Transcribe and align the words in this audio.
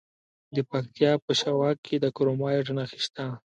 د 0.55 0.57
پکتیا 0.69 1.11
په 1.25 1.31
شواک 1.39 1.77
کې 1.85 1.95
د 1.99 2.05
کرومایټ 2.15 2.67
نښې 2.77 2.99
شته. 3.05 3.25